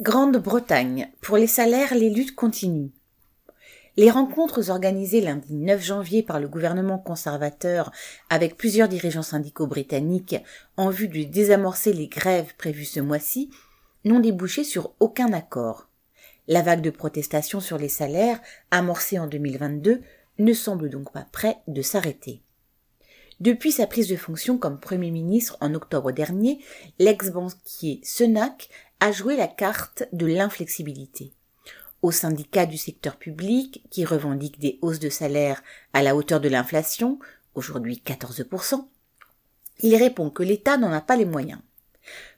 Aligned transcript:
Grande-Bretagne. 0.00 1.10
Pour 1.20 1.36
les 1.36 1.46
salaires, 1.46 1.94
les 1.94 2.08
luttes 2.08 2.34
continuent. 2.34 2.88
Les 3.98 4.10
rencontres 4.10 4.70
organisées 4.70 5.20
lundi 5.20 5.52
9 5.52 5.84
janvier 5.84 6.22
par 6.22 6.40
le 6.40 6.48
gouvernement 6.48 6.96
conservateur 6.96 7.92
avec 8.30 8.56
plusieurs 8.56 8.88
dirigeants 8.88 9.20
syndicaux 9.20 9.66
britanniques 9.66 10.36
en 10.78 10.88
vue 10.88 11.08
de 11.08 11.24
désamorcer 11.24 11.92
les 11.92 12.08
grèves 12.08 12.54
prévues 12.56 12.86
ce 12.86 13.00
mois-ci 13.00 13.50
n'ont 14.06 14.20
débouché 14.20 14.64
sur 14.64 14.94
aucun 15.00 15.34
accord. 15.34 15.90
La 16.48 16.62
vague 16.62 16.80
de 16.80 16.88
protestations 16.88 17.60
sur 17.60 17.76
les 17.76 17.90
salaires, 17.90 18.40
amorcée 18.70 19.18
en 19.18 19.26
2022, 19.26 20.00
ne 20.38 20.52
semble 20.54 20.88
donc 20.88 21.12
pas 21.12 21.26
près 21.30 21.58
de 21.68 21.82
s'arrêter. 21.82 22.40
Depuis 23.40 23.72
sa 23.72 23.86
prise 23.86 24.08
de 24.08 24.16
fonction 24.16 24.58
comme 24.58 24.78
Premier 24.78 25.10
ministre 25.10 25.56
en 25.62 25.74
octobre 25.74 26.12
dernier, 26.12 26.58
l'ex-banquier 26.98 28.00
Senac 28.02 28.68
a 29.00 29.12
joué 29.12 29.36
la 29.36 29.48
carte 29.48 30.04
de 30.12 30.26
l'inflexibilité. 30.26 31.32
Au 32.02 32.12
syndicat 32.12 32.66
du 32.66 32.78
secteur 32.78 33.16
public, 33.16 33.82
qui 33.90 34.04
revendique 34.04 34.58
des 34.58 34.78
hausses 34.82 35.00
de 35.00 35.10
salaire 35.10 35.62
à 35.92 36.02
la 36.02 36.14
hauteur 36.14 36.40
de 36.40 36.48
l'inflation, 36.48 37.18
aujourd'hui 37.54 38.02
14%, 38.04 38.86
il 39.82 39.96
répond 39.96 40.30
que 40.30 40.42
l'État 40.42 40.76
n'en 40.76 40.92
a 40.92 41.00
pas 41.00 41.16
les 41.16 41.24
moyens. 41.24 41.60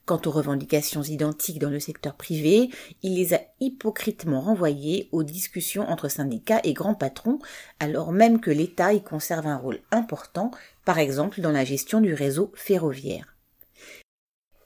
Quant 0.04 0.20
aux 0.26 0.32
revendications 0.32 1.02
identiques 1.02 1.60
dans 1.60 1.70
le 1.70 1.78
secteur 1.78 2.14
privé, 2.14 2.70
il 3.02 3.14
les 3.14 3.34
a 3.34 3.40
hypocritement 3.60 4.40
renvoyées 4.40 5.08
aux 5.12 5.22
discussions 5.22 5.88
entre 5.88 6.08
syndicats 6.08 6.60
et 6.64 6.72
grands 6.72 6.94
patrons, 6.94 7.38
alors 7.78 8.12
même 8.12 8.40
que 8.40 8.50
l'État 8.50 8.92
y 8.92 9.02
conserve 9.02 9.46
un 9.46 9.56
rôle 9.56 9.80
important, 9.92 10.50
par 10.84 10.98
exemple 10.98 11.40
dans 11.40 11.52
la 11.52 11.64
gestion 11.64 12.00
du 12.00 12.14
réseau 12.14 12.50
ferroviaire. 12.54 13.36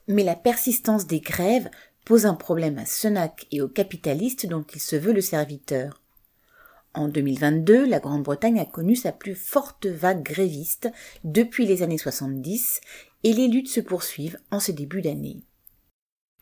Mais 0.07 0.23
la 0.23 0.35
persistance 0.35 1.05
des 1.05 1.19
grèves 1.19 1.69
pose 2.07 2.25
un 2.25 2.35
problème 2.35 2.77
à 2.77 2.85
Senac 2.85 3.47
et 3.51 3.59
aux 3.59 3.67
capitalistes 3.67 4.45
dont 4.45 4.63
il 4.73 4.79
se 4.79 4.95
veut 4.95 5.11
le 5.11 5.19
serviteur. 5.19 6.01
En 6.93 7.09
2022, 7.09 7.85
la 7.85 7.99
Grande-Bretagne 7.99 8.61
a 8.61 8.65
connu 8.65 8.95
sa 8.95 9.11
plus 9.11 9.35
forte 9.35 9.87
vague 9.87 10.23
gréviste 10.23 10.89
depuis 11.25 11.65
les 11.65 11.83
années 11.83 11.97
70 11.97 12.79
et 13.25 13.33
les 13.33 13.49
luttes 13.49 13.67
se 13.67 13.81
poursuivent 13.81 14.39
en 14.51 14.61
ce 14.61 14.71
début 14.71 15.01
d'année. 15.01 15.43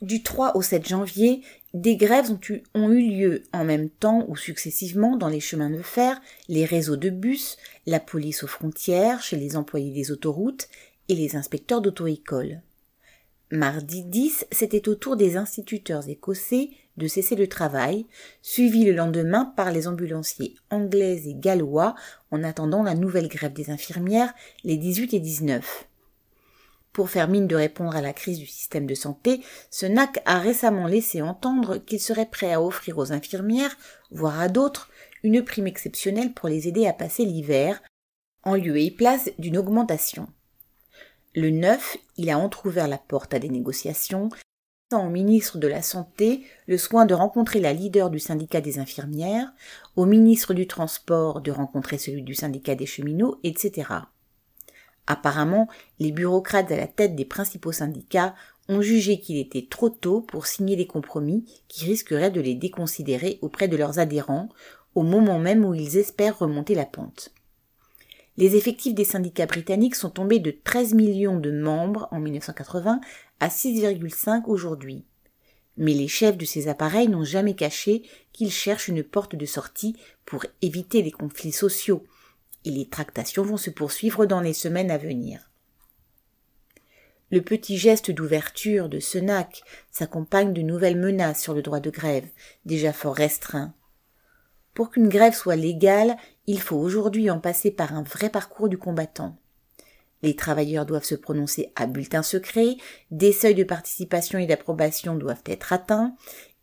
Du 0.03 0.21
3 0.21 0.55
au 0.55 0.61
7 0.61 0.88
janvier, 0.88 1.41
des 1.73 1.95
grèves 1.97 2.30
ont 2.30 2.39
eu, 2.47 2.61
ont 2.75 2.91
eu, 2.91 3.02
lieu 3.02 3.43
en 3.52 3.66
même 3.66 3.89
temps 3.89 4.23
ou 4.27 4.36
successivement 4.36 5.17
dans 5.17 5.30
les 5.30 5.39
chemins 5.39 5.71
de 5.71 5.81
fer, 5.81 6.21
les 6.47 6.66
réseaux 6.66 6.95
de 6.95 7.09
bus, 7.09 7.58
la 7.88 7.99
police 7.99 8.43
aux 8.43 8.47
frontières, 8.47 9.23
chez 9.23 9.36
les 9.36 9.55
employés 9.55 9.91
des 9.91 10.11
autoroutes 10.11 10.67
et 11.09 11.16
les 11.16 11.36
inspecteurs 11.36 11.81
d'auto-école. 11.81 12.61
Mardi 13.51 14.03
10, 14.03 14.47
c'était 14.51 14.89
au 14.89 14.95
tour 14.95 15.15
des 15.15 15.38
instituteurs 15.38 16.09
écossais 16.09 16.71
de 16.97 17.07
cesser 17.07 17.35
le 17.35 17.47
travail, 17.47 18.07
suivi 18.41 18.85
le 18.85 18.93
lendemain 18.93 19.53
par 19.55 19.71
les 19.71 19.87
ambulanciers 19.87 20.55
anglais 20.71 21.27
et 21.27 21.35
gallois 21.35 21.93
en 22.31 22.43
attendant 22.43 22.81
la 22.81 22.95
nouvelle 22.95 23.27
grève 23.27 23.53
des 23.53 23.69
infirmières 23.69 24.33
les 24.63 24.77
18 24.77 25.13
et 25.13 25.19
19. 25.19 25.87
Pour 26.91 27.11
faire 27.11 27.27
mine 27.27 27.45
de 27.45 27.55
répondre 27.55 27.95
à 27.95 28.02
la 28.02 28.13
crise 28.13 28.39
du 28.39 28.47
système 28.47 28.87
de 28.87 28.95
santé, 28.95 29.41
ce 29.69 29.85
NAC 29.85 30.23
a 30.25 30.39
récemment 30.39 30.87
laissé 30.87 31.21
entendre 31.21 31.77
qu'il 31.77 31.99
serait 31.99 32.30
prêt 32.30 32.52
à 32.52 32.63
offrir 32.63 32.97
aux 32.97 33.11
infirmières, 33.11 33.77
voire 34.09 34.39
à 34.39 34.47
d'autres, 34.47 34.89
une 35.21 35.43
prime 35.43 35.67
exceptionnelle 35.67 36.33
pour 36.33 36.49
les 36.49 36.67
aider 36.67 36.87
à 36.87 36.93
passer 36.93 37.25
l'hiver, 37.25 37.83
en 38.43 38.55
lieu 38.55 38.77
et 38.77 38.89
place 38.89 39.30
d'une 39.37 39.57
augmentation. 39.57 40.30
Le 41.38 41.50
9, 41.50 41.97
il 42.16 42.30
a 42.30 42.39
entr'ouvert 42.39 42.88
la 42.88 42.97
porte 42.97 43.33
à 43.33 43.39
des 43.39 43.50
négociations, 43.50 44.30
au 44.94 45.09
ministre 45.09 45.58
de 45.58 45.67
la 45.67 45.81
Santé 45.81 46.45
le 46.66 46.77
soin 46.77 47.05
de 47.05 47.14
rencontrer 47.14 47.59
la 47.59 47.73
leader 47.73 48.09
du 48.09 48.19
syndicat 48.19 48.61
des 48.61 48.80
infirmières, 48.80 49.52
au 49.97 50.05
ministre 50.05 50.53
du 50.53 50.66
Transport 50.66 51.42
de 51.42 51.52
rencontrer 51.52 51.97
celui 51.97 52.23
du 52.23 52.36
syndicat 52.36 52.75
des 52.75 52.86
cheminots, 52.86 53.38
etc. 53.44 53.89
Apparemment, 55.08 55.67
les 55.99 56.14
bureaucrates 56.14 56.71
à 56.71 56.77
la 56.77 56.87
tête 56.87 57.17
des 57.17 57.26
principaux 57.26 57.73
syndicats 57.73 58.33
ont 58.70 58.82
jugé 58.82 59.20
qu'il 59.20 59.38
était 59.38 59.67
trop 59.70 59.89
tôt 59.89 60.21
pour 60.21 60.48
signer 60.48 60.77
des 60.77 60.88
compromis 60.88 61.43
qui 61.67 61.83
risqueraient 61.83 62.32
de 62.32 62.39
les 62.39 62.55
déconsidérer 62.55 63.39
auprès 63.42 63.67
de 63.67 63.76
leurs 63.76 63.99
adhérents 63.99 64.48
au 64.95 65.04
moment 65.04 65.39
même 65.39 65.65
où 65.65 65.73
ils 65.73 65.98
espèrent 65.98 66.39
remonter 66.39 66.76
la 66.76 66.86
pente. 66.86 67.33
Les 68.37 68.55
effectifs 68.57 68.93
des 68.93 69.05
syndicats 69.05 69.45
britanniques 69.45 69.95
sont 69.95 70.09
tombés 70.09 70.39
de 70.39 70.51
13 70.51 70.93
millions 70.93 71.39
de 71.39 71.51
membres 71.51 72.07
en 72.11 72.19
1980 72.19 72.99
à 73.39 73.47
6,5 73.47 74.43
aujourd'hui. 74.47 75.05
Mais 75.77 75.93
les 75.93 76.07
chefs 76.07 76.37
de 76.37 76.45
ces 76.45 76.67
appareils 76.67 77.07
n'ont 77.07 77.23
jamais 77.23 77.53
caché 77.53 78.03
qu'ils 78.33 78.51
cherchent 78.51 78.87
une 78.87 79.03
porte 79.03 79.35
de 79.35 79.45
sortie 79.45 79.95
pour 80.25 80.45
éviter 80.61 81.01
les 81.01 81.11
conflits 81.11 81.51
sociaux, 81.51 82.03
et 82.65 82.71
les 82.71 82.87
tractations 82.87 83.43
vont 83.43 83.57
se 83.57 83.69
poursuivre 83.69 84.25
dans 84.25 84.41
les 84.41 84.53
semaines 84.53 84.91
à 84.91 84.97
venir. 84.97 85.49
Le 87.31 87.41
petit 87.41 87.77
geste 87.77 88.11
d'ouverture 88.11 88.89
de 88.89 88.99
Senac 88.99 89.63
s'accompagne 89.91 90.53
de 90.53 90.61
nouvelles 90.61 90.99
menaces 90.99 91.41
sur 91.41 91.53
le 91.53 91.61
droit 91.61 91.79
de 91.79 91.89
grève, 91.89 92.27
déjà 92.65 92.93
fort 92.93 93.15
restreint. 93.15 93.73
Pour 94.75 94.91
qu'une 94.91 95.08
grève 95.08 95.33
soit 95.33 95.55
légale, 95.55 96.17
il 96.47 96.59
faut 96.59 96.75
aujourd'hui 96.75 97.31
en 97.31 97.39
passer 97.39 97.71
par 97.71 97.95
un 97.95 98.03
vrai 98.03 98.30
parcours 98.30 98.67
du 98.67 98.77
combattant. 98.77 99.37
Les 100.21 100.36
travailleurs 100.36 100.86
doivent 100.86 101.05
se 101.05 101.15
prononcer 101.15 101.71
à 101.75 101.87
bulletin 101.87 102.23
secret, 102.23 102.75
des 103.09 103.31
seuils 103.31 103.55
de 103.55 103.64
participation 103.64 104.37
et 104.37 104.45
d'approbation 104.45 105.15
doivent 105.15 105.43
être 105.45 105.71
atteints, 105.71 106.15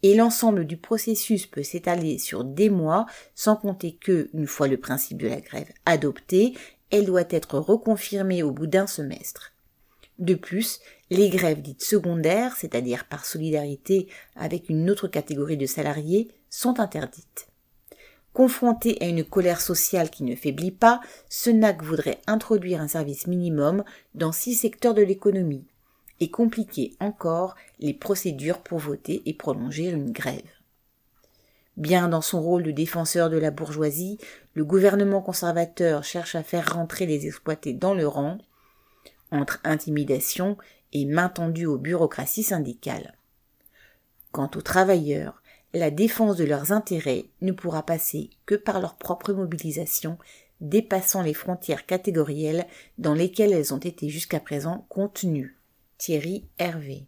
et 0.02 0.14
l'ensemble 0.14 0.66
du 0.66 0.76
processus 0.76 1.46
peut 1.46 1.62
s'étaler 1.62 2.18
sur 2.18 2.44
des 2.44 2.68
mois, 2.68 3.06
sans 3.34 3.56
compter 3.56 3.96
que, 3.96 4.28
une 4.34 4.46
fois 4.46 4.68
le 4.68 4.78
principe 4.78 5.18
de 5.18 5.28
la 5.28 5.40
grève 5.40 5.72
adopté, 5.86 6.54
elle 6.90 7.06
doit 7.06 7.24
être 7.30 7.58
reconfirmée 7.58 8.42
au 8.42 8.50
bout 8.50 8.66
d'un 8.66 8.86
semestre. 8.86 9.52
De 10.18 10.34
plus, 10.34 10.80
les 11.08 11.30
grèves 11.30 11.62
dites 11.62 11.82
secondaires, 11.82 12.56
c'est-à-dire 12.56 13.06
par 13.08 13.24
solidarité 13.24 14.08
avec 14.36 14.68
une 14.68 14.90
autre 14.90 15.08
catégorie 15.08 15.56
de 15.56 15.66
salariés, 15.66 16.28
sont 16.50 16.78
interdites. 16.78 17.46
Confronté 18.32 18.97
à 19.03 19.06
une 19.06 19.25
colère 19.25 19.60
sociale 19.60 20.09
qui 20.09 20.25
ne 20.25 20.34
faiblit 20.34 20.70
pas, 20.70 21.00
SENAC 21.28 21.82
voudrait 21.82 22.20
introduire 22.26 22.81
un 22.81 22.88
service 22.88 23.26
minimum 23.26 23.84
dans 24.15 24.32
six 24.32 24.54
secteurs 24.54 24.94
de 24.94 25.03
l'économie, 25.03 25.66
et 26.20 26.31
compliquer 26.31 26.94
encore 27.00 27.56
les 27.78 27.93
procédures 27.93 28.60
pour 28.60 28.78
voter 28.78 29.22
et 29.26 29.34
prolonger 29.34 29.91
une 29.91 30.12
grève. 30.12 30.41
Bien 31.76 32.09
dans 32.09 32.20
son 32.20 32.41
rôle 32.41 32.62
de 32.62 32.70
défenseur 32.70 33.28
de 33.28 33.38
la 33.38 33.50
bourgeoisie, 33.50 34.19
le 34.54 34.64
gouvernement 34.64 35.20
conservateur 35.20 36.04
cherche 36.04 36.34
à 36.34 36.43
faire 36.43 36.75
rentrer 36.75 37.06
les 37.06 37.26
exploités 37.26 37.72
dans 37.72 37.94
le 37.94 38.06
rang, 38.06 38.38
entre 39.31 39.60
intimidation 39.64 40.56
et 40.93 41.06
main 41.06 41.28
tendue 41.28 41.66
aux 41.66 41.78
bureaucraties 41.78 42.43
syndicales. 42.43 43.14
Quant 44.31 44.50
aux 44.54 44.62
travailleurs, 44.62 45.41
la 45.74 45.90
défense 45.90 46.36
de 46.36 46.44
leurs 46.44 46.72
intérêts 46.72 47.26
ne 47.40 47.52
pourra 47.52 47.84
passer 47.84 48.30
que 48.46 48.54
par 48.54 48.80
leur 48.80 48.96
propre 48.96 49.32
mobilisation 49.32 50.18
dépassant 50.60 51.22
les 51.22 51.34
frontières 51.34 51.86
catégorielles 51.86 52.66
dans 52.98 53.14
lesquelles 53.14 53.52
elles 53.52 53.74
ont 53.74 53.78
été 53.78 54.08
jusqu'à 54.08 54.40
présent 54.40 54.86
contenues. 54.88 55.58
Thierry 55.98 56.46
Hervé. 56.58 57.06